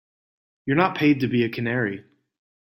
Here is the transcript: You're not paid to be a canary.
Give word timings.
You're 0.65 0.77
not 0.77 0.97
paid 0.97 1.19
to 1.19 1.27
be 1.27 1.43
a 1.43 1.49
canary. 1.49 2.03